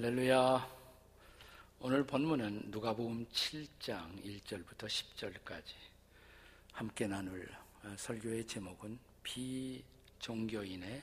[0.00, 0.64] 할렐루야.
[1.80, 5.72] 오늘 본문은 누가복음 7장 1절부터 10절까지
[6.70, 7.50] 함께 나눌
[7.82, 11.02] 어, 설교의 제목은 비종교인의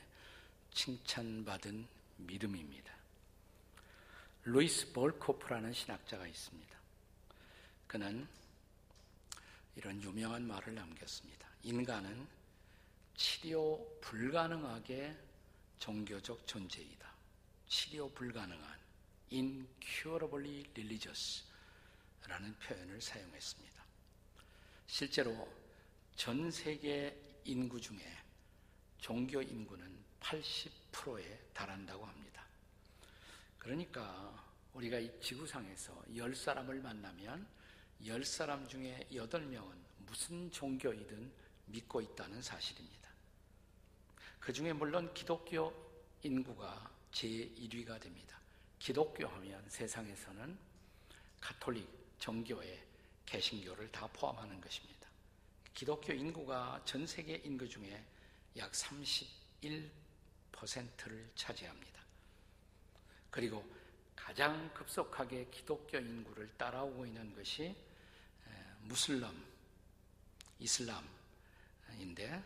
[0.71, 1.85] 칭찬받은
[2.20, 2.93] 믿음입니다.
[4.45, 6.77] 루이스 볼코프라는 신학자가 있습니다.
[7.88, 8.25] 그는
[9.75, 11.45] 이런 유명한 말을 남겼습니다.
[11.63, 12.25] 인간은
[13.17, 15.17] 치료 불가능하게
[15.80, 17.13] 종교적 존재이다.
[17.67, 18.84] 치료 불가능한
[19.31, 21.43] incurably religious
[22.27, 23.83] 라는 표현을 사용했습니다.
[24.88, 25.47] 실제로
[26.16, 27.99] 전 세계 인구 중에
[28.97, 32.45] 종교 인구는 80%에 달한다고 합니다.
[33.59, 34.43] 그러니까
[34.73, 37.47] 우리가 이 지구상에서 10사람을 만나면
[38.02, 41.31] 10사람 중에 8명은 무슨 종교이든
[41.67, 43.09] 믿고 있다는 사실입니다.
[44.39, 45.73] 그 중에 물론 기독교
[46.23, 48.39] 인구가 제1위가 됩니다.
[48.86, 50.58] 기독교 하면 세상에서는
[51.41, 52.86] 가톨릭 정교회
[53.25, 55.09] 개신교를 다 포함하는 것입니다.
[55.73, 58.06] 기독교 인구가 전 세계 인구 중에
[58.58, 62.00] 약 31%를 차지합니다.
[63.31, 63.67] 그리고
[64.16, 67.75] 가장 급속하게 기독교 인구를 따라오고 있는 것이
[68.81, 69.44] 무슬람,
[70.59, 72.44] 이슬람인데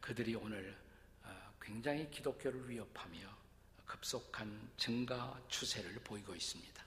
[0.00, 0.78] 그들이 오늘
[1.24, 3.45] 어, 굉장히 기독교를 위협하며
[3.86, 6.84] 급속한 증가 추세를 보이고 있습니다.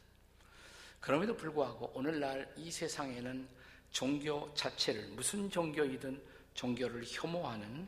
[1.00, 3.48] 그럼에도 불구하고 오늘날 이 세상에는
[3.92, 6.22] 종교 자체를 무슨 종교이든
[6.54, 7.88] 종교를 혐오하는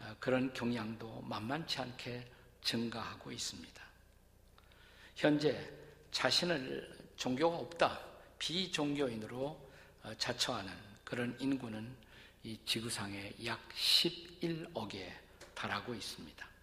[0.00, 2.30] 어, 그런 경향도 만만치 않게
[2.62, 3.82] 증가하고 있습니다.
[5.14, 5.72] 현재
[6.10, 8.00] 자신을 종교가 없다,
[8.38, 9.70] 비종교인으로
[10.02, 10.72] 어, 자처하는
[11.04, 11.96] 그런 인구는
[12.42, 15.12] 이 지구상에 약 11억에
[15.54, 16.55] 달하고 있습니다.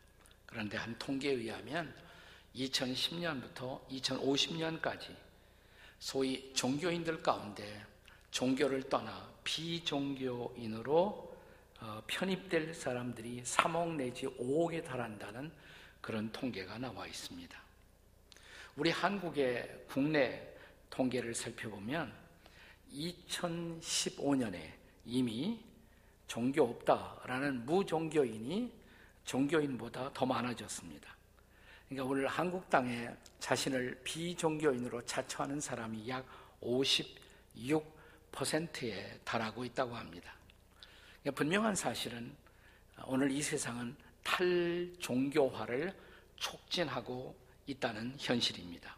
[0.53, 1.91] 그런데 한 통계에 의하면
[2.55, 5.15] 2010년부터 2050년까지
[5.97, 7.83] 소위 종교인들 가운데
[8.29, 11.33] 종교를 떠나 비종교인으로
[11.79, 15.51] 어, 편입될 사람들이 3억 내지 5억에 달한다는
[15.99, 17.59] 그런 통계가 나와 있습니다.
[18.75, 20.53] 우리 한국의 국내
[20.91, 22.13] 통계를 살펴보면
[22.93, 24.71] 2015년에
[25.05, 25.59] 이미
[26.27, 28.82] 종교 없다라는 무종교인이
[29.25, 31.13] 종교인보다 더 많아졌습니다.
[31.87, 36.25] 그러니까 오늘 한국 땅에 자신을 비종교인으로 자처하는 사람이 약
[36.61, 40.33] 56%에 달하고 있다고 합니다.
[41.21, 42.35] 그러니까 분명한 사실은
[43.05, 45.93] 오늘 이 세상은 탈종교화를
[46.35, 47.35] 촉진하고
[47.67, 48.97] 있다는 현실입니다.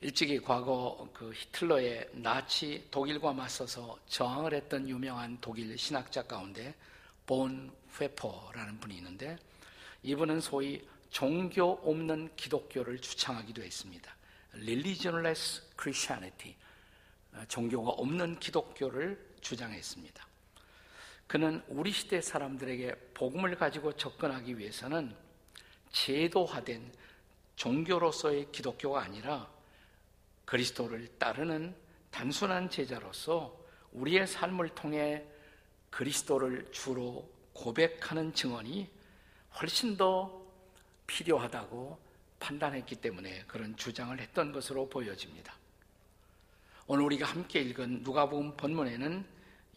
[0.00, 6.74] 일찍이 과거 그 히틀러의 나치 독일과 맞서서 저항을 했던 유명한 독일 신학자 가운데
[7.26, 9.36] 본 회퍼라는 분이 있는데
[10.02, 14.14] 이분은 소위 종교 없는 기독교를 주창하기도 했습니다.
[14.52, 16.56] Religionless Christianity,
[17.34, 20.26] 어, 종교가 없는 기독교를 주장했습니다.
[21.26, 25.14] 그는 우리 시대 사람들에게 복음을 가지고 접근하기 위해서는
[25.92, 26.92] 제도화된
[27.56, 29.50] 종교로서의 기독교가 아니라
[30.44, 31.74] 그리스도를 따르는
[32.10, 33.54] 단순한 제자로서
[33.92, 35.24] 우리의 삶을 통해
[35.90, 37.28] 그리스도를 주로
[37.58, 38.88] 고백하는 증언이
[39.60, 40.46] 훨씬 더
[41.08, 41.98] 필요하다고
[42.38, 45.54] 판단했기 때문에 그런 주장을 했던 것으로 보여집니다.
[46.86, 49.26] 오늘 우리가 함께 읽은 누가복음 본문에는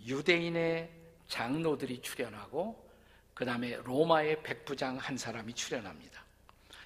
[0.06, 0.92] 유대인의
[1.28, 2.90] 장로들이 출연하고
[3.34, 6.24] 그 다음에 로마의 백부장 한 사람이 출연합니다.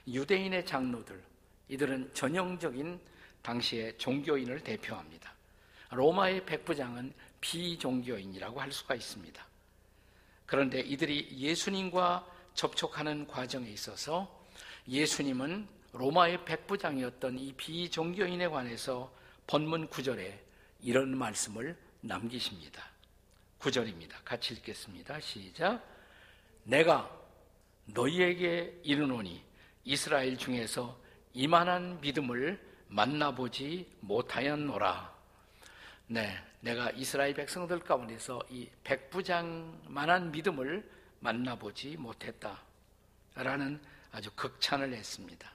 [0.08, 1.22] 유대인의 장로들,
[1.68, 3.00] 이들은 전형적인
[3.42, 5.34] 당시의 종교인을 대표합니다.
[5.92, 9.46] 로마의 백부장은 비종교인이라고 할 수가 있습니다.
[10.46, 14.44] 그런데 이들이 예수님과 접촉하는 과정에 있어서
[14.88, 19.12] 예수님은 로마의 백부장이었던 이 비종교인에 관해서
[19.48, 20.42] 본문 구절에
[20.82, 22.84] 이런 말씀을 남기십니다.
[23.58, 24.20] 구절입니다.
[24.24, 25.20] 같이 읽겠습니다.
[25.20, 25.84] 시작.
[26.64, 27.09] 내가
[27.86, 29.41] 너희에게 이르노니
[29.84, 30.98] 이스라엘 중에서
[31.34, 35.14] 이만한 믿음을 만나보지 못하였노라.
[36.08, 40.84] 네, 내가 이스라엘 백성들 가운데서 이 백부장만한 믿음을
[41.20, 42.59] 만나보지 못했다.
[43.35, 43.79] 라는
[44.12, 45.52] 아주 극찬을 했습니다.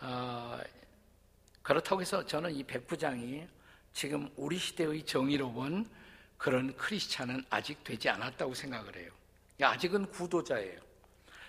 [0.00, 0.58] 어,
[1.62, 3.46] 그렇다고 해서 저는 이 백부장이
[3.92, 5.88] 지금 우리 시대의 정의로 본
[6.38, 9.12] 그런 크리스찬은 아직 되지 않았다고 생각을 해요.
[9.62, 10.80] 아직은 구도자예요.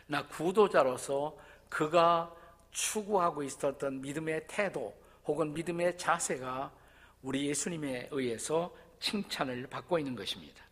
[0.05, 1.35] 나 구도자로서
[1.67, 2.31] 그가
[2.69, 4.95] 추구하고 있었던 믿음의 태도
[5.25, 6.84] 혹은 믿음의 자세가
[7.25, 10.63] 우리 예수님에 의해서 칭찬을 받고 있는 것입니다.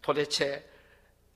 [0.00, 0.64] 도대체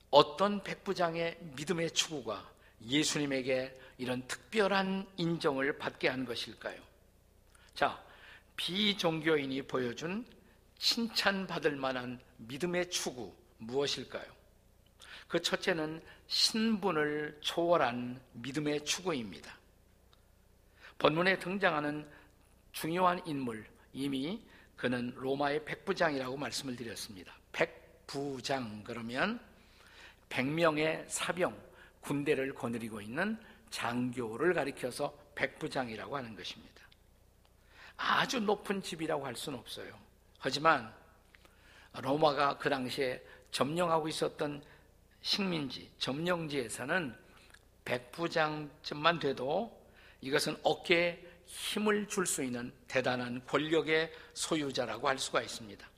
[0.09, 2.49] 어떤 백부장의 믿음의 추구가
[2.81, 6.81] 예수님에게 이런 특별한 인정을 받게 한 것일까요?
[7.73, 8.01] 자,
[8.55, 10.25] 비종교인이 보여준
[10.77, 14.25] 칭찬받을 만한 믿음의 추구 무엇일까요?
[15.27, 19.53] 그 첫째는 신분을 초월한 믿음의 추구입니다.
[20.97, 22.07] 본문에 등장하는
[22.71, 24.41] 중요한 인물, 이미
[24.75, 27.33] 그는 로마의 백부장이라고 말씀을 드렸습니다.
[27.53, 29.39] 백부장 그러면
[30.27, 31.57] 백명의 사병,
[32.01, 33.39] 군대를 거느리고 있는
[33.69, 36.75] 장교를 가리켜서 백부장이라고 하는 것입니다.
[37.95, 39.97] 아주 높은 집이라고 할 수는 없어요.
[40.39, 40.93] 하지만
[41.93, 44.61] 로마가 그 당시에 점령하고 있었던
[45.21, 47.15] 식민지, 점령지에서는
[47.85, 49.85] 백부장쯤만 돼도
[50.19, 55.89] 이것은 어깨에 힘을 줄 수 있는 대단한 권력의 소유자라고 할 수가 있습니다.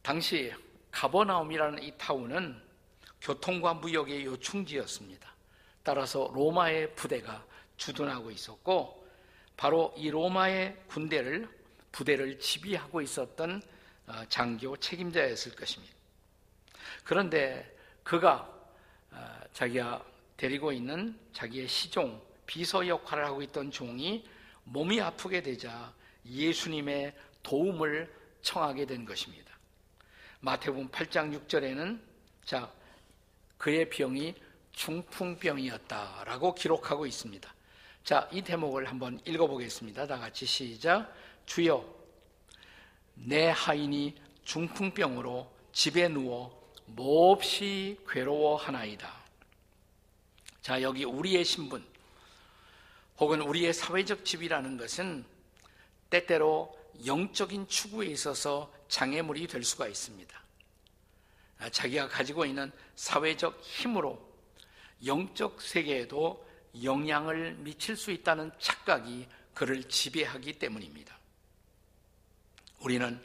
[0.00, 0.52] 당시
[0.90, 2.60] 가버나움이라는 이 타운은
[3.20, 5.32] 교통과 무역의 요충지였습니다.
[5.82, 7.44] 따라서 로마의 부대가
[7.76, 9.06] 주둔하고 있었고
[9.56, 11.48] 바로 이 로마의 군대를
[11.92, 13.62] 부대를 지휘하고 있었던
[14.06, 15.94] 어, 장교 책임자였을 것입니다.
[17.04, 18.50] 그런데 그가
[19.10, 20.04] 어, 자기가
[20.38, 24.24] 데리고 있는 자기의 시종 비서 역할을 하고 있던 종이
[24.64, 25.92] 몸이 아프게 되자
[26.26, 28.12] 예수님의 도움을
[28.42, 29.52] 청하게 된 것입니다.
[30.40, 32.00] 마태복음 8장 6절에는
[32.44, 32.72] 자
[33.58, 34.34] 그의 병이
[34.72, 37.54] 중풍병이었다라고 기록하고 있습니다.
[38.04, 40.06] 자, 이 대목을 한번 읽어보겠습니다.
[40.06, 41.14] 다 같이 시작.
[41.46, 41.84] 주여,
[43.14, 49.22] 내 하인이 중풍병으로 집에 누워 몹시 괴로워하나이다.
[50.60, 51.84] 자, 여기 우리의 신분,
[53.22, 55.24] 혹은 우리의 사회적 집이라는 것은
[56.10, 56.76] 때때로
[57.06, 60.42] 영적인 추구에 있어서 장애물이 될 수가 있습니다.
[61.60, 64.20] 아, 자기가 가지고 있는 사회적 힘으로
[65.06, 66.44] 영적 세계에도
[66.82, 71.16] 영향을 미칠 수 있다는 착각이 그를 지배하기 때문입니다.
[72.80, 73.24] 우리는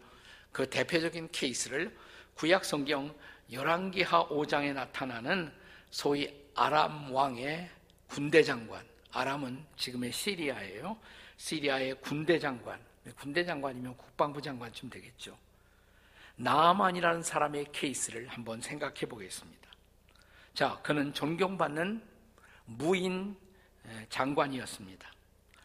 [0.51, 1.97] 그 대표적인 케이스를
[2.35, 3.15] 구약 성경
[3.51, 5.51] 열왕기하 5장에 나타나는
[5.89, 7.71] 소위 아람 왕의
[8.05, 8.85] 군대 장관,
[9.17, 10.95] 아람은 지금의 시리아예요.
[11.37, 12.79] 시리아의 군대 장관,
[13.17, 15.35] 군대 장관이면 국방부 장관쯤 되겠죠.
[16.35, 19.69] 나만이라는 사람의 케이스를 한번 생각해 보겠습니다.
[20.53, 22.03] 자, 그는 존경받는
[22.65, 23.35] 무인
[24.09, 25.11] 장관이었습니다.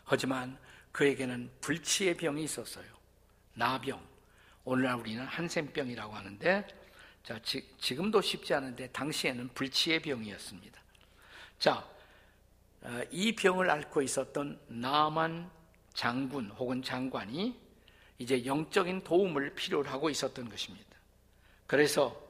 [0.04, 0.56] 하지만
[0.90, 2.86] 그에게는 불치의 병이 있었어요.
[3.52, 4.02] 나병.
[4.64, 6.66] 오늘날 우리는 한센병이라고 하는데,
[7.22, 10.80] 자, 지, 지금도 쉽지 않은데, 당시에는 불치의 병이었습니다.
[11.58, 11.91] 자, 어,
[13.10, 15.50] 이 병을 앓고 있었던 나만
[15.94, 17.60] 장군 혹은 장관이
[18.18, 20.88] 이제 영적인 도움을 필요로 하고 있었던 것입니다.
[21.66, 22.20] 그래서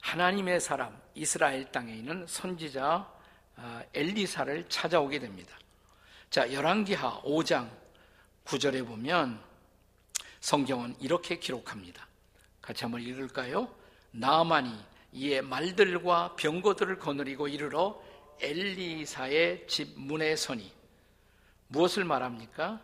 [0.00, 3.20] 하나님의 사람 이스라엘 땅에 있는 선지자
[3.56, 5.58] 어, 엘리사를 찾아오게 됩니다.
[6.30, 7.68] 자, 열왕기하 5장
[8.44, 9.40] 9절에 보면
[10.40, 12.06] 성경은 이렇게 기록합니다.
[12.62, 13.68] 같이 한번 읽을까요?
[14.12, 14.72] 나만이
[15.12, 18.00] 이에 말들과 병거들을 거느리고 이르러
[18.40, 20.72] 엘리사의 집 문에 서니
[21.68, 22.80] 무엇을 말합니까?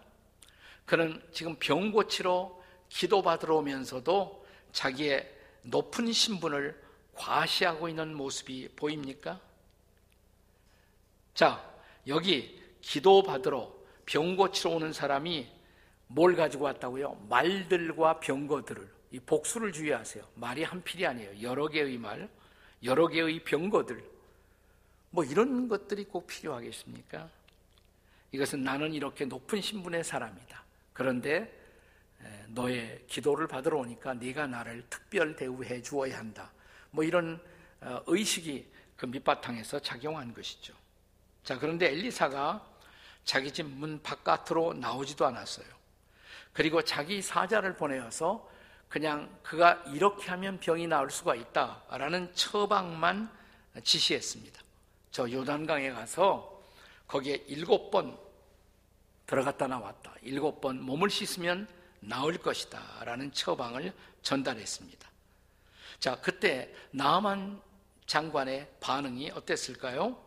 [0.85, 2.57] 그는 지금 병 고치러
[2.89, 5.29] 기도받으러 오면서도 자기의
[5.63, 6.81] 높은 신분을
[7.15, 9.41] 과시하고 있는 모습이 보입니까?
[11.35, 11.75] 자,
[12.07, 15.49] 여기 기도받으러 병 고치러 오는 사람이
[16.07, 17.27] 뭘 가지고 왔다고요?
[17.29, 20.25] 말들과 병거들을 이 복수를 주의하세요.
[20.35, 21.43] 말이 한 필이 아니에요.
[21.43, 22.29] 여러 개의 말,
[22.85, 24.16] 여러 개의 병거들
[25.17, 27.27] 뭐 이런 것들이 꼭 필요하겠습니까?
[28.33, 30.63] 이것은 나는 이렇게 높은 신분의 사람이다.
[30.93, 31.51] 그런데
[32.49, 36.53] 너의 기도를 받으러 오니까 네가 나를 특별 대우해 주어야 한다.
[36.91, 37.41] 뭐 이런
[37.81, 40.75] 어, 의식이 그 밑바탕에서 작용한 것이죠.
[41.45, 42.63] 자, 그런데 엘리사가
[43.25, 45.67] 자기 집 문 바깥으로 나오지도 않았어요.
[46.53, 48.47] 그리고 자기 사자를 보내어서
[48.91, 53.31] 그냥 그가 이렇게 하면 병이 나을 수가 있다라는 처방만
[53.83, 54.66] 지시했습니다.
[55.17, 56.63] 저 요단강에 가서
[57.09, 58.19] 거기에 일곱 번
[59.25, 60.15] 들어갔다 나왔다.
[60.21, 61.67] 일곱 번 몸을 씻으면
[62.01, 63.03] 나을 것이다.
[63.03, 65.11] 라는 처방을 전달했습니다.
[66.01, 67.63] 자, 그때 나만
[68.05, 70.23] 장관의 반응이 어땠을까요?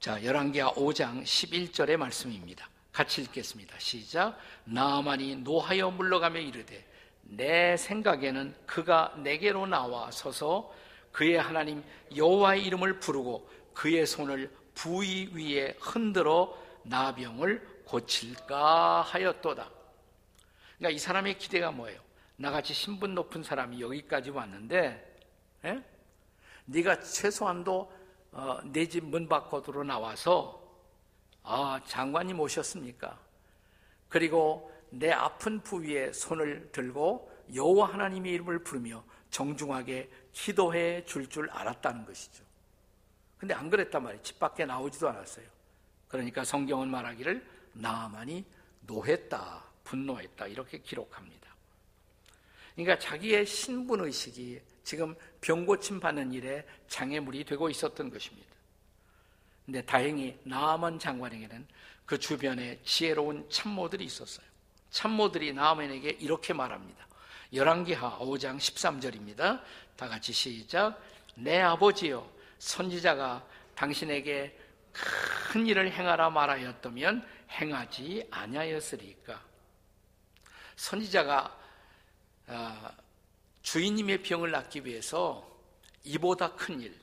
[0.00, 2.70] 자, 열왕기하 5장 11절의 말씀입니다.
[2.90, 3.78] 같이 읽겠습니다.
[3.78, 4.38] 시작.
[4.64, 6.86] 나만이 노하여 물러가며 이르되
[7.20, 10.72] 내 생각에는 그가 내게로 나와 서서
[11.16, 11.82] 그의 하나님
[12.14, 19.70] 여호와의 이름을 부르고 그의 손을 부위 위에 흔들어 나병을 고칠까 하였도다.
[20.76, 21.98] 그러니까 이 사람의 기대가 뭐예요?
[22.36, 25.18] 나같이 신분 높은 사람이 여기까지 왔는데,
[25.64, 25.68] 에?
[25.70, 25.82] 예?
[26.66, 27.90] 네가 최소한도
[28.32, 30.62] 어, 내집 문 밖으로 나와서
[31.42, 33.18] 아 장관님 오셨습니까?
[34.10, 42.04] 그리고 내 아픈 부위에 손을 들고 여호와 하나님의 이름을 부르며 정중하게 기도해 줄 줄 알았다는
[42.04, 42.44] 것이죠.
[43.38, 44.22] 근데 안 그랬단 말이에요.
[44.22, 45.46] 집 밖에 나오지도 않았어요.
[46.08, 48.44] 그러니까 성경은 말하기를 나만이
[48.82, 51.54] 노했다, 분노했다 이렇게 기록합니다.
[52.74, 58.46] 그러니까 자기의 신분 의식이 지금 병 고침 받는 일에 장애물이 되고 있었던 것입니다.
[59.64, 61.66] 근데 다행히 나만 장관에게는
[62.04, 64.46] 그 주변에 지혜로운 참모들이 있었어요.
[64.90, 67.06] 참모들이 나만에게 이렇게 말합니다.
[67.52, 69.62] 열왕기하 5장 13절입니다.
[69.96, 71.00] 다 같이 시작.
[71.34, 74.58] 내 아버지여 선지자가 당신에게
[74.92, 79.42] 큰 일을 행하라 말하였다면 행하지 아니하였으리까.
[80.76, 81.58] 선지자가
[82.48, 82.92] 아,
[83.62, 85.44] 주인님의 병을 낫기 위해서
[86.04, 86.94] 이보다 큰 일,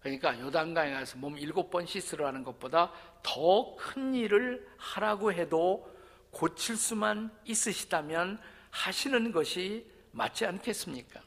[0.00, 2.90] 그러니까 요단강에 가서 몸 일곱 번 씻으러 하는 것보다
[3.22, 5.94] 더 큰 일을 하라고 해도
[6.30, 8.40] 고칠 수만 있으시다면
[8.70, 11.23] 하시는 것이 맞지 않겠습니까?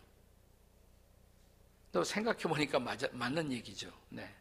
[1.98, 2.78] 또 생각해 보니까
[3.12, 3.92] 맞는 얘기죠.
[4.10, 4.32] 네.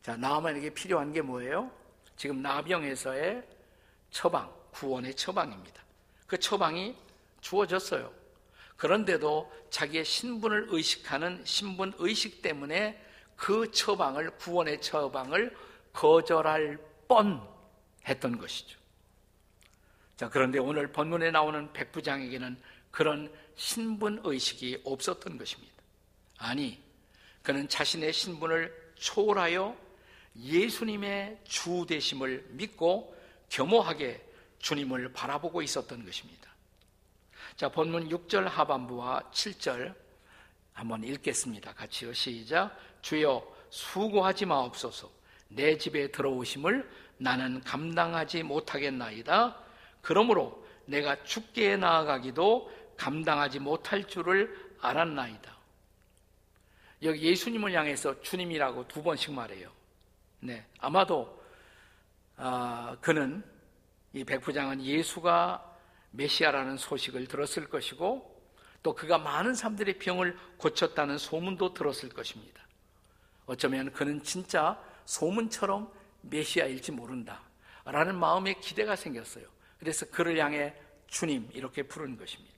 [0.00, 1.70] 자, 나만에게 필요한 게 뭐예요?
[2.16, 3.46] 지금 나병에서의
[4.10, 5.84] 처방, 구원의 처방입니다.
[6.26, 6.96] 그 처방이
[7.42, 8.10] 주어졌어요.
[8.78, 12.98] 그런데도 자기의 신분을 의식하는 신분 의식 때문에
[13.36, 15.54] 그 처방을, 구원의 처방을
[15.92, 16.78] 거절할
[17.08, 17.46] 뻔
[18.06, 18.78] 했던 것이죠.
[20.16, 22.58] 자, 그런데 오늘 본문에 나오는 백부장에게는
[22.90, 25.77] 그런 신분 의식이 없었던 것입니다.
[26.38, 26.82] 아니,
[27.42, 29.76] 그는 자신의 신분을 초월하여
[30.36, 33.16] 예수님의 주 되심을 믿고
[33.48, 34.24] 겸허하게
[34.58, 36.48] 주님을 바라보고 있었던 것입니다.
[37.56, 39.94] 자, 본문 6절 하반부와 7절
[40.72, 41.72] 한번 읽겠습니다.
[41.74, 42.12] 같이요.
[42.12, 42.78] 시작.
[43.02, 45.10] 주여 수고하지 마옵소서.
[45.48, 49.56] 내 집에 들어오심을 나는 감당하지 못하겠나이다.
[50.02, 55.57] 그러므로 내가 죽게 나아가기도 감당하지 못할 줄을 알았나이다.
[57.02, 59.70] 여기 예수님을 향해서 주님이라고 두 번씩 말해요.
[60.40, 61.42] 네, 아마도
[62.36, 63.44] 아, 그는
[64.12, 65.76] 이 백부장은 예수가
[66.12, 68.36] 메시아라는 소식을 들었을 것이고
[68.82, 72.62] 또 그가 많은 사람들의 병을 고쳤다는 소문도 들었을 것입니다.
[73.46, 77.42] 어쩌면 그는 진짜 소문처럼 메시아일지 모른다.
[77.84, 79.46] 라는 마음의 기대가 생겼어요.
[79.78, 80.74] 그래서 그를 향해
[81.06, 82.56] 주님 이렇게 부른 것입니다.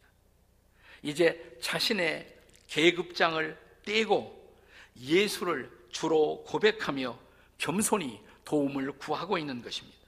[1.03, 4.55] 이제 자신의 계급장을 떼고
[5.01, 7.19] 예수를 주로 고백하며
[7.59, 9.99] 겸손히 도움을 구하고 있는 것입니다.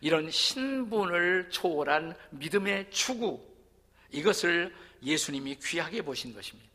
[0.00, 3.40] 이런 신분을 초월한 믿음의 추구,
[4.10, 6.68] 이것을 예수님이 귀하게 보신 것입니다.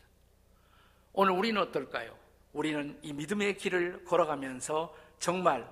[1.14, 2.18] 오늘 우리는 어떨까요?
[2.54, 5.68] 우리는 이 믿음의 길을 걸어가면서 정말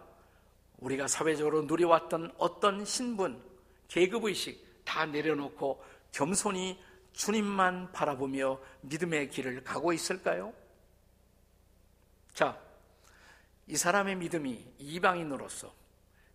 [0.77, 3.41] 우리가 사회적으로 누려왔던 어떤 신분,
[3.87, 6.79] 계급의식 다 내려놓고 겸손히
[7.13, 10.53] 주님만 바라보며 믿음의 길을 가고 있을까요?
[12.33, 12.57] 자,
[13.67, 15.73] 이 사람의 믿음이 이방인으로서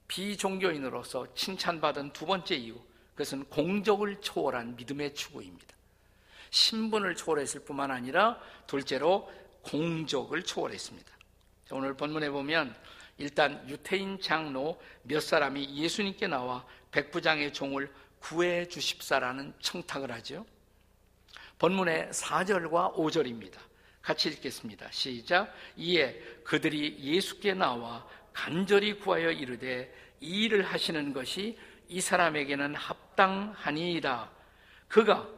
[0.09, 2.79] 비종교인으로서 칭찬받은 두 번째 이유,
[3.13, 5.75] 그것은 공적을 초월한 믿음의 추구입니다.
[6.51, 11.13] 신분을 초월했을 뿐만 아니라 둘째로 공적을 초월했습니다.
[11.73, 12.77] 오늘 본문에 보면
[13.19, 20.47] 일단 유태인 장로 몇 사람이 예수님께 나와 백부장의 종을 구해 주십사라는 청탁을 하죠.
[21.59, 23.59] 본문의 4절과 5절입니다.
[24.03, 24.89] 같이 읽겠습니다.
[24.91, 25.53] 시작.
[25.77, 31.59] 이에 그들이 예수께 나와 간절히 구하여 이르되 이 일을 하시는 것이
[31.89, 34.31] 이 사람에게는 합당하니이다.
[34.89, 35.29] 그가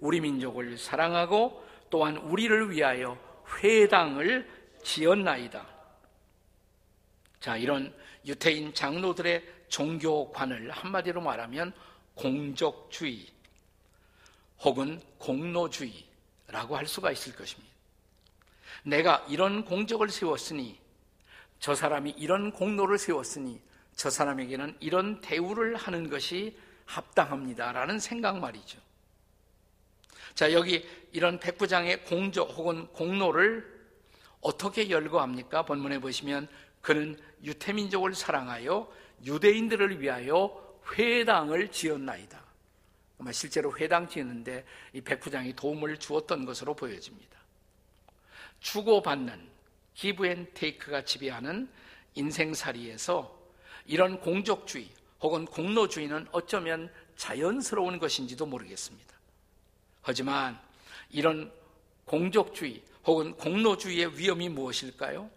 [0.00, 3.18] 우리 민족을 사랑하고 또한 우리를 위하여
[3.58, 4.48] 회당을
[4.82, 5.66] 지었나이다.
[7.40, 7.94] 자, 이런
[8.26, 11.72] 유태인 장로들의 종교관을 한마디로 말하면
[12.14, 13.33] 공적주의
[14.60, 17.72] 혹은 공로주의라고 할 수가 있을 것입니다.
[18.82, 20.78] 내가 이런 공적을 세웠으니
[21.58, 23.60] 저 사람이 이런 공로를 세웠으니
[23.96, 28.78] 저 사람에게는 이런 대우를 하는 것이 합당합니다라는 생각 말이죠.
[30.34, 33.72] 자, 여기 이런 백부장의 공적 혹은 공로를
[34.40, 35.64] 어떻게 열거합니까?
[35.64, 36.48] 본문에 보시면
[36.80, 38.92] 그는 유태민족을 사랑하여
[39.24, 42.43] 유대인들을 위하여 회당을 지었나이다.
[43.32, 47.38] 실제로 회당 지었는데 이 백부장이 도움을 주었던 것으로 보여집니다.
[48.60, 49.48] 주고받는
[49.94, 51.68] give and take가 지배하는
[52.14, 53.38] 인생살이에서
[53.86, 54.88] 이런 공적주의
[55.20, 59.14] 혹은 공로주의는 어쩌면 자연스러운 것인지도 모르겠습니다.
[60.02, 60.58] 하지만
[61.10, 61.52] 이런
[62.04, 65.30] 공적주의 혹은 공로주의의 위험이 무엇일까요?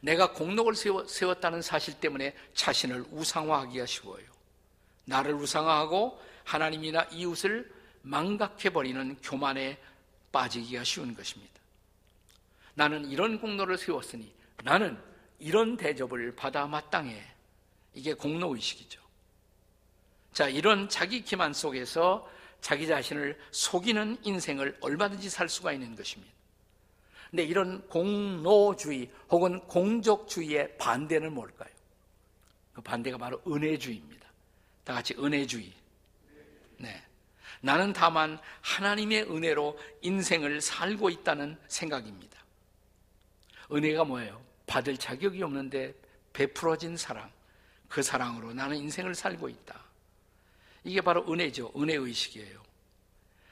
[0.00, 0.74] 내가 공로를
[1.06, 4.24] 세웠다는 사실 때문에 자신을 우상화하기가 쉬워요.
[5.06, 7.72] 나를 우상화하고 하나님이나 이웃을
[8.02, 9.78] 망각해버리는 교만에
[10.30, 11.52] 빠지기가 쉬운 것입니다.
[12.74, 14.32] 나는 이런 공로를 세웠으니
[14.62, 14.98] 나는
[15.38, 17.22] 이런 대접을 받아 마땅해.
[17.94, 19.00] 이게 공로의식이죠.
[20.32, 22.28] 자, 이런 자기 기만 속에서
[22.60, 26.32] 자기 자신을 속이는 인생을 얼마든지 살 수가 있는 것입니다.
[27.30, 31.72] 근데 이런 공로주의 혹은 공적주의의 반대는 뭘까요?
[32.72, 34.28] 그 반대가 바로 은혜주의입니다.
[34.84, 35.72] 다 같이 은혜주의.
[36.84, 37.02] 네.
[37.60, 42.38] 나는 다만 하나님의 은혜로 인생을 살고 있다는 생각입니다.
[43.72, 44.44] 은혜가 뭐예요?
[44.66, 45.94] 받을 자격이 없는데
[46.34, 47.30] 베풀어진 사랑.
[47.88, 49.80] 그 사랑으로 나는 인생을 살고 있다.
[50.84, 51.72] 이게 바로 은혜죠.
[51.74, 52.62] 은혜의식이에요.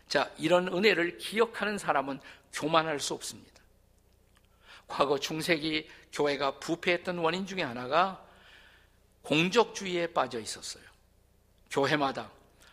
[0.08, 2.20] 자, 이런 은혜를 기억하는 사람은
[2.52, 3.62] 교만할 수 없습니다.
[4.86, 8.22] 과거 중세기 교회가 부패했던 원인 중에 하나가
[9.22, 10.84] 공적주의에 빠져 있었어요.
[11.70, 12.30] 교회마다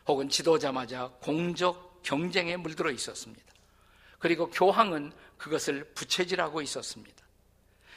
[0.10, 3.46] 혹은 지도자마다 공적 경쟁에 물들어 있었습니다.
[4.18, 7.24] 그리고 교황은 그것을 부채질하고 있었습니다.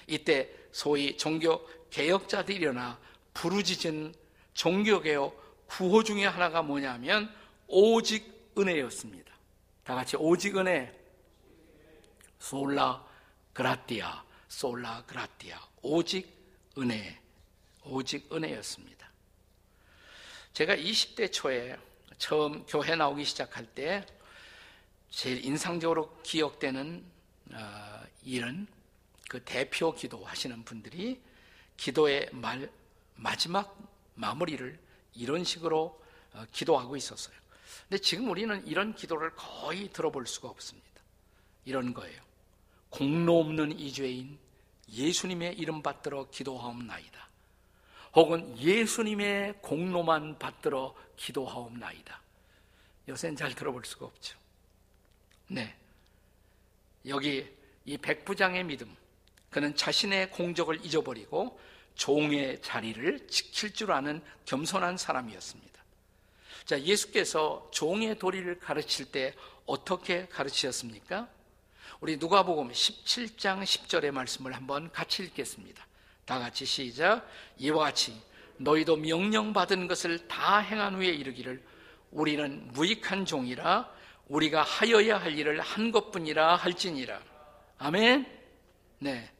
[0.06, 3.00] 이때 소위 종교 개혁자들이 일어나
[3.32, 4.14] 부르짖은
[4.52, 7.34] 종교개혁 구호 중에 하나가 뭐냐면
[7.66, 9.32] 오직 은혜였습니다.
[9.82, 10.94] 다 같이 오직 은혜.
[12.38, 13.06] 솔라
[13.54, 15.58] 그라띠아, 솔라 그라띠아.
[15.80, 16.28] 오직
[16.76, 17.18] 은혜.
[17.84, 19.10] 오직 은혜였습니다.
[20.52, 21.78] 제가 20대 초에
[22.22, 24.06] 처음 교회 나오기 시작할 때
[25.10, 27.04] 제일 인상적으로 기억되는
[27.50, 28.68] 어, 일은
[29.28, 31.20] 그 대표 기도 하시는 분들이
[31.76, 32.70] 기도의 말,
[33.16, 33.76] 마지막
[34.14, 34.78] 마무리를
[35.14, 36.00] 이런 식으로
[36.34, 37.34] 어, 기도하고 있었어요.
[37.88, 41.02] 근데 지금 우리는 이런 기도를 거의 들어볼 수가 없습니다.
[41.64, 42.22] 이런 거예요.
[42.88, 44.38] 공로 없는 이 죄인
[44.92, 47.32] 예수님의 이름 받들어 기도하옵나이다.
[48.14, 52.20] 혹은 예수님의 공로만 받들어 기도하옵나이다.
[53.08, 54.36] 요새는 잘 들어볼 수가 없죠.
[55.48, 55.74] 네.
[57.06, 57.48] 여기
[57.84, 58.94] 이 백부장의 믿음,
[59.50, 61.60] 그는 자신의 공적을 잊어버리고
[61.94, 65.72] 종의 자리를 지킬 줄 아는 겸손한 사람이었습니다.
[66.64, 69.34] 자, 예수께서 종의 도리를 가르칠 때
[69.66, 71.28] 어떻게 가르치셨습니까?
[72.00, 75.86] 우리 누가복음 17장 10절의 말씀을 한번 같이 읽겠습니다.
[76.24, 77.28] 다 같이 시작.
[77.58, 78.20] 이와 같이
[78.62, 81.62] 너희도 명령받은 것을 다 행한 후에 이르기를
[82.10, 83.90] 우리는 무익한 종이라
[84.28, 87.20] 우리가 하여야 할 일을 한 것뿐이라 할지니라.
[87.78, 88.26] 아멘.
[88.98, 89.30] 네.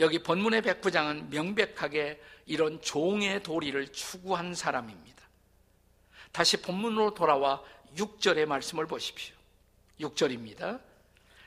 [0.00, 5.22] 여기 본문의 백부장은 명백하게 이런 종의 도리를 추구한 사람입니다.
[6.32, 7.62] 다시 본문으로 돌아와
[7.96, 9.36] 6절의 말씀을 보십시오.
[10.00, 10.80] 6절입니다.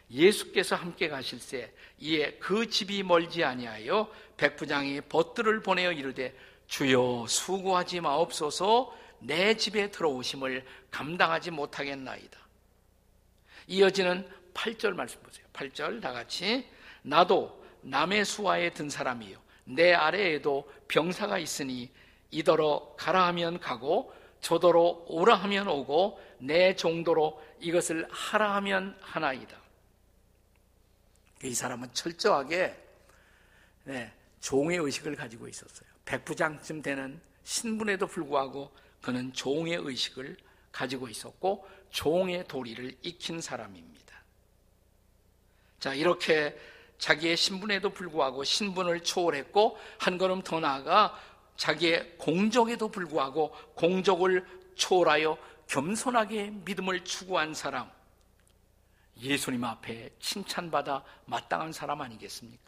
[0.09, 6.33] 예수께서 함께 가실새 이에 그 집이 멀지 아니하여 백부장이 벗들을 보내어 이르되
[6.67, 12.39] 주여 수고하지 마옵소서 내 집에 들어오심을 감당하지 못하겠나이다.
[13.67, 15.45] 이어지는 8절 말씀 보세요.
[15.53, 16.67] 8절 다 같이
[17.01, 21.89] 나도 남의 수하에 든 사람이요 내 아래에도 병사가 있으니
[22.31, 29.57] 이더러 가라 하면 가고 저더러 오라 하면 오고 내 정도로 이것을 하라 하면 하나이다.
[31.43, 32.75] 이 사람은 철저하게
[33.85, 35.96] 네, 종의 의식을 가지고 있었어요.
[36.07, 40.37] 백부장쯤 되는 신분에도 불구하고 그는 종의 의식을
[40.71, 44.15] 가지고 있었고 종의 도리를 익힌 사람입니다.
[45.79, 46.57] 자, 이렇게
[46.97, 51.15] 자기의 신분에도 불구하고 신분을 초월했고 한 걸음 더 나아가
[51.55, 57.91] 자기의 공적에도 불구하고 공적을 초월하여 겸손하게 믿음을 추구한 사람.
[59.19, 62.66] 예수님 앞에 칭찬받아 마땅한 사람 아니겠습니까?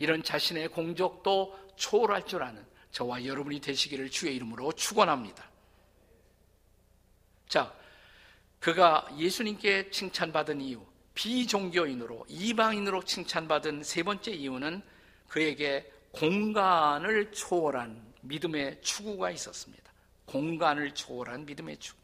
[0.00, 5.48] 이런 자신의 공적도 초월할 줄 아는 저와 여러분이 되시기를 주의 이름으로 축원합니다.
[7.46, 7.72] 자,
[8.58, 10.84] 그가 예수님께 칭찬받은 이유,
[11.14, 14.82] 비종교인으로 이방인으로 칭찬받은 세 번째 이유는
[15.28, 19.92] 그에게 공간을 초월한 믿음의 추구가 있었습니다.
[20.24, 22.00] 공간을 초월한 믿음의 추구.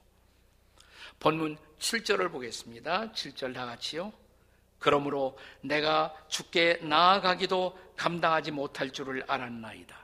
[1.18, 3.12] 본문 7절을 보겠습니다.
[3.12, 4.12] 7절 다 같이요.
[4.78, 9.96] 그러므로 내가 죽게 나아가기도 감당하지 못할 줄을 알았나이다.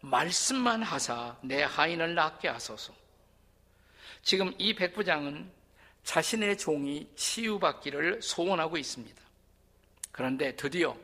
[0.00, 2.94] 말씀만 하사 내 하인을 낫게 하소서.
[4.22, 5.50] 지금 이 백부장은
[6.04, 9.22] 자신의 종이 치유받기를 소원하고 있습니다.
[10.12, 10.96] 그런데 드디어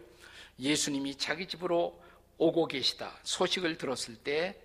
[0.59, 2.01] 예수님이 자기 집으로
[2.39, 4.57] 오고 계시다 소식을 들었을 때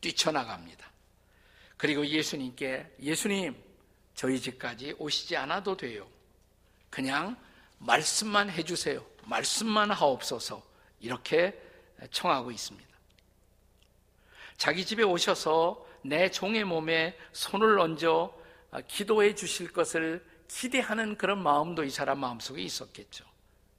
[0.00, 0.90] 뛰쳐나갑니다.
[1.76, 3.56] 그리고 예수님께 예수님
[4.14, 6.08] 저희 집까지 오시지 않아도 돼요.
[6.92, 7.36] 그냥
[7.78, 9.02] 말씀만 해주세요.
[9.24, 10.62] 말씀만 하옵소서.
[11.00, 11.58] 이렇게
[12.10, 12.88] 청하고 있습니다.
[14.58, 18.36] 자기 집에 오셔서 내 종의 몸에 손을 얹어
[18.86, 23.24] 기도해 주실 것을 기대하는 그런 마음도 이 사람 마음속에 있었겠죠.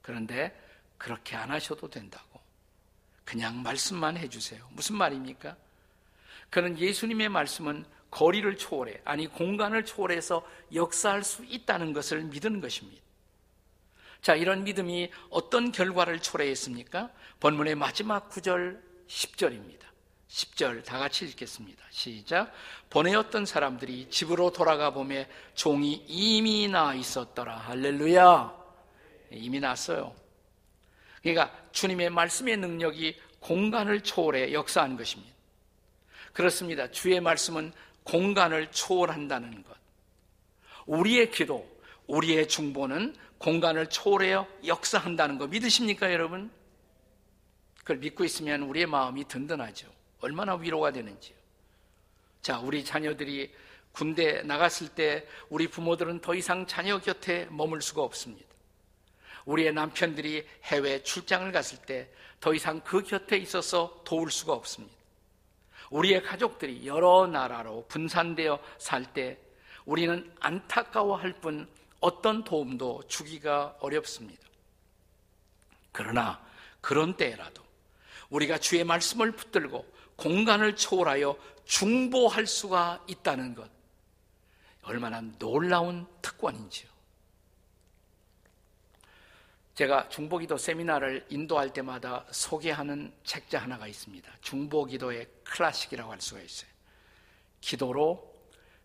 [0.02, 0.52] 그런데
[0.98, 2.40] 그렇게 안 하셔도 된다고.
[3.24, 4.66] 그냥 말씀만 해주세요.
[4.72, 5.56] 무슨 말입니까?
[6.50, 13.03] 그는 예수님의 말씀은 거리를 초월해, 아니 공간을 초월해서 역사할 수 있다는 것을 믿은 것입니다.
[14.24, 17.10] 자, 이런 믿음이 어떤 결과를 초래했습니까?
[17.40, 19.82] 본문의 마지막 구절 10절입니다.
[20.30, 21.84] 10절 다 같이 읽겠습니다.
[21.90, 22.50] 시작.
[22.88, 27.54] 보내었던 사람들이 집으로 돌아가 보매 종이 이미 나 있었더라.
[27.54, 28.56] 할렐루야.
[29.32, 30.14] 이미 났어요.
[31.20, 35.34] 그러니까 주님의 말씀의 능력이 공간을 초월해 역사한 것입니다.
[36.32, 36.90] 그렇습니다.
[36.90, 39.76] 주의 말씀은 공간을 초월한다는 것.
[40.86, 41.73] 우리의 기도,
[42.06, 46.50] 우리의 중보는 공간을 초월해 역사한다는 것 믿으십니까, 여러분?
[47.78, 49.88] 그걸 믿고 있으면 우리의 마음이 든든하죠.
[50.20, 51.36] 얼마나 위로가 되는지요.
[52.40, 53.52] 자, 우리 자녀들이
[53.92, 58.46] 군대 나갔을 때 우리 부모들은 더 이상 자녀 곁에 머물 수가 없습니다.
[59.44, 62.10] 우리의 남편들이 해외 출장을 갔을 때
[62.44, 64.94] 더 이상 그 곁에 있어서 도울 수가 없습니다.
[65.88, 69.38] 우리의 가족들이 여러 나라로 분산되어 살 때
[69.86, 71.66] 우리는 안타까워할 뿐
[72.04, 74.46] 어떤 도움도 주기가 어렵습니다.
[75.90, 76.44] 그러나
[76.82, 77.64] 그런 때라도
[78.28, 83.70] 우리가 주의 말씀을 붙들고 공간을 초월하여 중보할 수가 있다는 것.
[84.82, 86.90] 얼마나 놀라운 특권인지요.
[89.74, 94.30] 제가 중보기도 세미나를 인도할 때마다 소개하는 책자 하나가 있습니다.
[94.42, 96.70] 중보기도의 클래식이라고 할 수가 있어요.
[97.62, 98.30] 기도로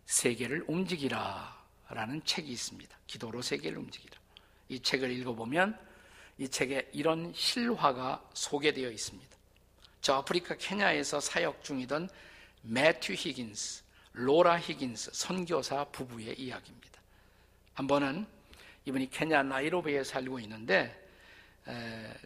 [0.05, 1.58] 세계를 움직이라
[1.89, 2.97] 라는 책이 있습니다.
[3.07, 4.17] 기도로 세계를 움직이라.
[4.69, 5.77] 이 책을 읽어보면
[6.37, 9.37] 이 책에 이런 실화가 소개되어 있습니다.
[10.01, 12.09] 저 아프리카 케냐에서 사역 중이던
[12.61, 17.01] 매튜 히긴스, 로라 히긴스 선교사 부부의 이야기입니다.
[17.73, 18.25] 한 번은
[18.85, 21.09] 이분이 케냐 나이로비에 살고 있는데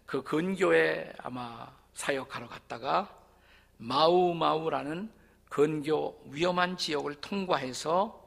[0.05, 3.17] 그 근교에 아마 사역하러 갔다가
[3.77, 5.11] 마우마우라는
[5.49, 8.22] 근교 위험한 지역을 통과해서 어,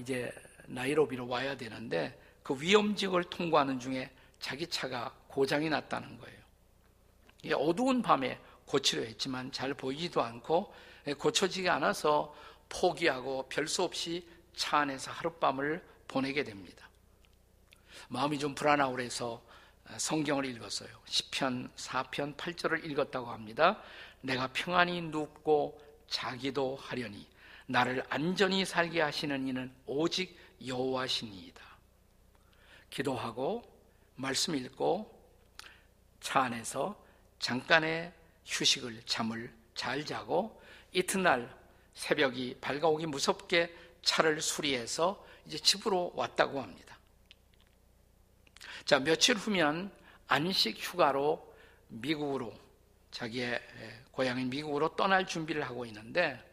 [0.00, 0.32] 이제
[0.66, 4.10] 나이로비로 와야 되는데 그 위험 지역을 통과하는 중에
[4.40, 6.38] 자기 차가 고장이 났다는 거예요.
[7.56, 10.74] 어두운 밤에 고치려 했지만 잘 보이지도 않고
[11.18, 12.34] 고쳐지지 않아서
[12.68, 16.88] 포기하고 별수 없이 차 안에서 하룻밤을 보내게 됩니다.
[18.08, 19.42] 마음이 좀 불안하고 그래서
[19.96, 20.88] 성경을 읽었어요.
[21.06, 23.80] 10편, 4편, 8절을 읽었다고 합니다.
[24.20, 27.26] 내가 평안히 눕고 자기도 하려니
[27.68, 31.62] 나를 안전히 살게 하시는 이는 오직 여호와시니이다.
[32.88, 33.62] 기도하고
[34.16, 35.14] 말씀 읽고
[36.20, 36.98] 차 안에서
[37.38, 38.12] 잠깐의
[38.46, 40.60] 휴식을 잠을 잘 자고
[40.92, 41.54] 이튿날
[41.92, 46.98] 새벽이 밝아오기 무섭게 차를 수리해서 이제 집으로 왔다고 합니다.
[48.86, 49.92] 자, 며칠 후면
[50.26, 51.54] 안식 휴가로
[51.88, 52.54] 미국으로
[53.10, 53.60] 자기의
[54.12, 56.47] 고향인 미국으로 떠날 준비를 하고 있는데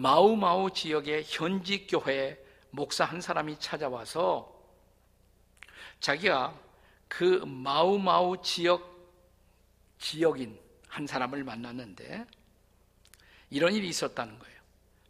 [0.00, 4.50] 마우마우 지역의 현직 교회 목사 한 사람이 찾아와서
[6.00, 6.58] 자기가
[7.06, 8.88] 그 마우마우 지역
[9.98, 10.58] 지역인
[10.88, 12.24] 한 사람을 만났는데
[13.50, 14.60] 이런 일이 있었다는 거예요.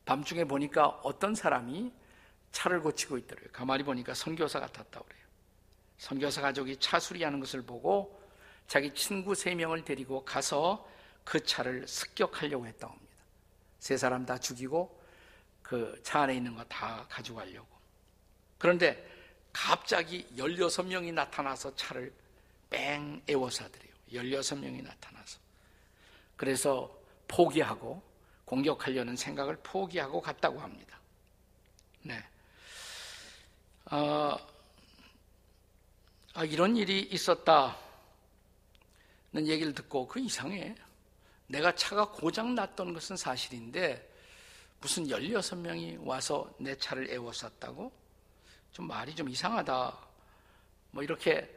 [0.05, 1.93] 밤중에 보니까 어떤 사람이
[2.51, 3.47] 차를 고치고 있더래요.
[3.53, 5.25] 가만히 보니까 선교사 같았다고 그래요.
[5.99, 8.21] 선교사 가족이 차 수리하는 것을 보고
[8.67, 10.89] 자기 친구 세 명을 데리고 가서
[11.23, 13.10] 그 차를 습격하려고 했다고 합니다.
[13.81, 15.01] 세 사람 다 죽이고
[15.63, 17.69] 그 차 안에 있는 거 다 가져가려고.
[18.59, 19.09] 그런데
[19.53, 22.13] 갑자기 16명이 나타나서 차를
[22.69, 23.93] 뺑 에워싸더래요.
[24.13, 25.39] 16명이 나타나서.
[26.37, 28.03] 그래서 포기하고
[28.45, 30.99] 공격하려는 생각을 포기하고 갔다고 합니다.
[32.03, 32.23] 네.
[33.91, 34.37] 어,
[36.35, 37.75] 아, 이런 일이 있었다는
[39.47, 40.75] 얘기를 듣고 그 이상해.
[41.51, 44.09] 내가 차가 고장 났던 것은 사실인데
[44.81, 47.93] 무슨 16명이 와서 내 차를 에워쌌다고?
[48.73, 49.99] 좀 말이 좀 이상하다.
[50.93, 51.53] 뭐 이렇게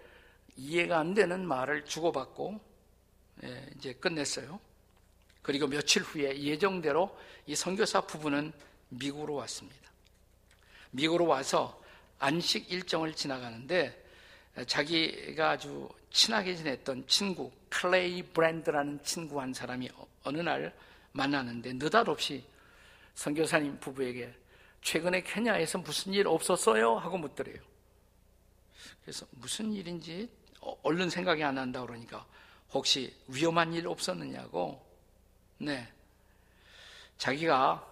[0.55, 2.59] 이해가 안 되는 말을 주고받고
[3.43, 4.59] 예, 이제 끝냈어요.
[5.43, 8.51] 그리고 며칠 후에 예정대로 이 선교사 부부는
[8.89, 9.91] 미국으로 왔습니다.
[10.91, 11.79] 미국으로 와서
[12.17, 14.02] 안식 일정을 지나가는데
[14.67, 19.89] 자기가 아주 친하게 지냈던 친구 클레이 브랜드라는 친구 한 사람이
[20.23, 20.73] 어느 날
[21.11, 22.45] 만나는데 느닷없이
[23.15, 24.33] 선교사님 부부에게
[24.81, 26.97] 최근에 케냐에서 무슨 일 없었어요?
[26.97, 27.57] 하고 묻더래요.
[29.01, 30.29] 그래서 무슨 일인지
[30.61, 32.25] 어, 얼른 생각이 안 난다 그러니까
[32.71, 34.83] 혹시 위험한 일 없었느냐고
[35.57, 35.91] 네
[37.17, 37.87] 자기가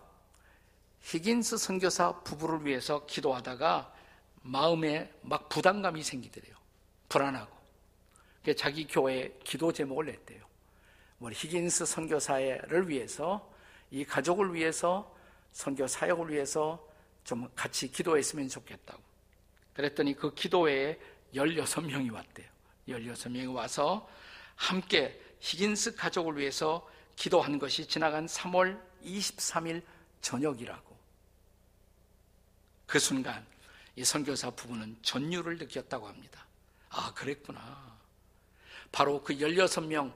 [1.02, 3.94] 히긴스 선교사 부부를 위해서 기도하다가
[4.42, 6.56] 마음에 막 부담감이 생기더래요.
[7.10, 7.62] 불안하고.
[8.58, 10.44] 자기 교회 기도 제목을 냈대요.
[11.20, 13.54] 뭐 히긴스 선교사를 위해서
[13.92, 15.16] 이 가족을 위해서
[15.52, 16.84] 선교 사역을 위해서
[17.24, 19.02] 좀 같이 기도했으면 좋겠다고.
[19.74, 20.98] 그랬더니 그 기도회에
[21.36, 22.50] 16명이 왔대요.
[22.88, 24.10] 16명이 와서
[24.56, 29.84] 함께 히긴스 가족을 위해서 기도한 것이 지나간 3월 23일
[30.22, 30.98] 저녁이라고.
[32.88, 33.46] 그 순간
[33.96, 36.46] 이 선교사 부부는 전율을 느꼈다고 합니다.
[36.90, 38.00] 아, 그랬구나.
[38.92, 40.14] 바로 그 16명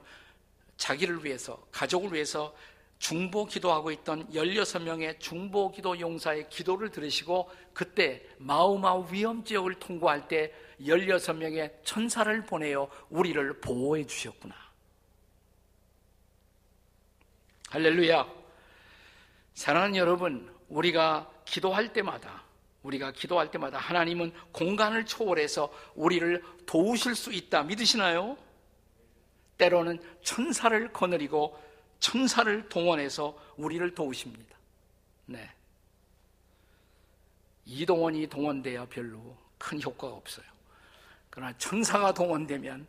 [0.76, 2.54] 자기를 위해서, 가족을 위해서
[2.98, 10.54] 중보 기도하고 있던 16명의 중보 기도 용사의 기도를 들으시고 그때 마우마우 위험 지역을 통과할 때
[10.80, 14.54] 16명의 천사를 보내어 우리를 보호해 주셨구나.
[17.68, 18.26] 할렐루야.
[19.54, 22.45] 사랑하는 여러분, 우리가 기도할 때마다
[22.86, 27.64] 우리가 기도할 때마다 하나님은 공간을 초월해서 우리를 도우실 수 있다.
[27.64, 28.38] 믿으시나요?
[29.58, 31.60] 때로는 천사를 거느리고
[31.98, 34.56] 천사를 동원해서 우리를 도우십니다.
[35.26, 35.50] 네.
[37.64, 40.46] 이동원이 동원되어 별로 큰 효과가 없어요.
[41.30, 42.86] 그러나 천사가 동원되면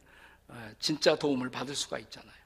[0.49, 2.37] 어, 진짜 도움을 받을 수가 있잖아요.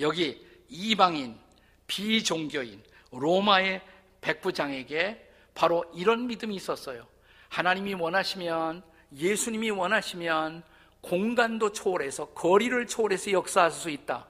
[0.00, 1.38] 여기 이방인,
[1.86, 3.82] 비종교인, 로마의
[4.20, 7.06] 백부장에게 바로 이런 믿음이 있었어요.
[7.48, 8.82] 하나님이 원하시면,
[9.16, 10.62] 예수님이 원하시면
[11.00, 14.26] 공간도 초월해서, 거리를 초월해서 역사할 수 있다.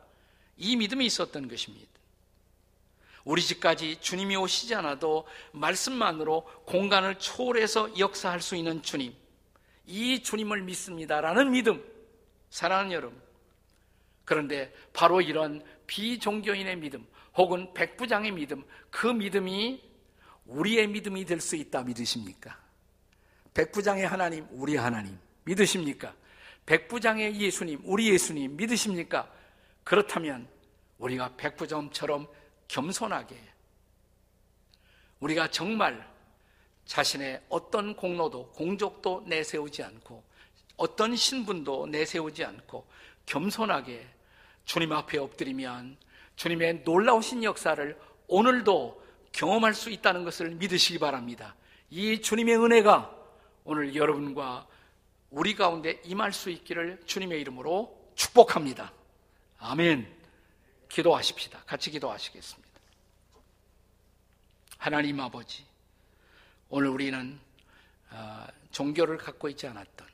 [0.57, 1.89] 이 믿음이 있었던 것입니다.
[3.25, 9.15] 우리 집까지 주님이 오시지 않아도 말씀만으로 공간을 초월해서 역사할 수 있는 주님.
[9.87, 11.85] 이 주님을 믿습니다라는 믿음,
[12.51, 13.21] 사랑하는 여러분.
[14.25, 17.07] 그런데 바로 이런 비종교인의 믿음,
[17.37, 19.83] 혹은 백부장의 믿음, 그 믿음이
[20.51, 22.59] 우리의 믿음이 될 수 있다 믿으십니까?
[23.55, 26.15] 백부장의 하나님, 우리 하나님 믿으십니까?
[26.67, 29.31] 백부장의 예수님, 우리 예수님 믿으십니까?
[29.85, 30.49] 그렇다면
[30.99, 32.29] 우리가 백부장처럼
[32.69, 33.37] 겸손하게
[35.21, 36.09] 우리가 정말
[36.85, 40.23] 자신의 어떤 공로도 공적도 내세우지 않고
[40.77, 42.87] 어떤 신분도 내세우지 않고
[43.27, 44.07] 겸손하게
[44.65, 45.97] 주님 앞에 엎드리면
[46.37, 51.55] 주님의 놀라우신 역사를 오늘도 경험할 수 있다는 것을 믿으시기 바랍니다.
[51.91, 53.17] 이 주님의 은혜가
[53.65, 54.67] 오늘 여러분과
[55.31, 58.93] 우리 가운데 임할 수 있기를 주님의 이름으로 축복합니다.
[59.59, 60.21] 아멘.
[60.89, 61.63] 기도하십시다.
[61.67, 62.69] 같이 기도하시겠습니다.
[64.77, 65.65] 하나님 아버지,
[66.69, 67.39] 오늘 우리는
[68.11, 70.09] 아, 종교를 갖고 있지 않았던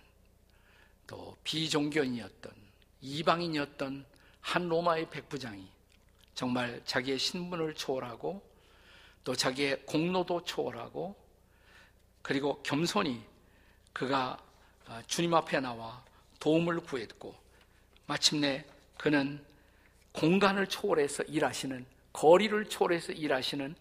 [1.06, 2.52] 또 비종교인이었던
[3.00, 4.04] 이방인이었던
[4.40, 5.66] 한 로마의 백부장이
[6.34, 8.42] 정말 자기의 신분을 초월하고
[9.26, 11.16] 또 자기의 공로도 초월하고
[12.22, 13.24] 그리고 겸손히
[13.92, 14.38] 그가
[14.86, 16.00] 아, 주님 앞에 나와
[16.38, 17.34] 도움을 구했고
[18.06, 18.64] 마침내
[18.96, 19.44] 그는
[20.12, 23.74] 공간을 초월해서 일하시는 거리를 초월해서 일하시는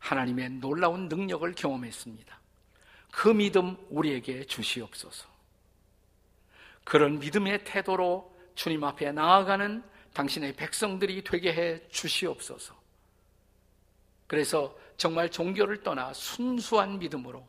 [0.00, 2.40] 하나님의 놀라운 능력을 경험했습니다.
[3.12, 5.28] 그 믿음 우리에게 주시옵소서.
[6.82, 9.80] 그런 믿음의 태도로 주님 앞에 나아가는
[10.12, 12.77] 당신의 백성들이 되게 해 주시옵소서.
[14.28, 17.44] 그래서 정말 종교를 떠나 순수한 믿음으로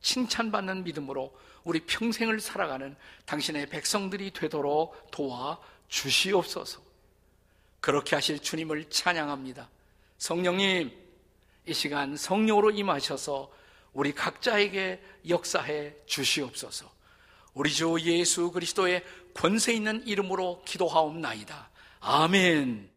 [0.00, 6.80] 칭찬받는 믿음으로 우리 평생을 살아가는 당신의 백성들이 되도록 도와 주시옵소서.
[7.80, 9.68] 그렇게 하실 주님을 찬양합니다.
[10.18, 10.90] 성령님,
[11.66, 13.50] 이 시간 성령으로 임하셔서
[13.92, 16.90] 우리 각자에게 역사해 주시옵소서.
[17.54, 21.70] 우리 주 예수 그리스도의 권세 있는 이름으로 기도하옵나이다.
[22.00, 22.89] 아멘.